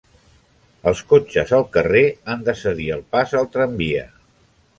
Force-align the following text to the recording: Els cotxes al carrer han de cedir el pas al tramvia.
Els 0.91 1.01
cotxes 1.11 1.53
al 1.57 1.67
carrer 1.75 2.01
han 2.33 2.41
de 2.49 2.57
cedir 2.63 2.89
el 2.97 3.05
pas 3.17 3.37
al 3.45 3.51
tramvia. 3.59 4.09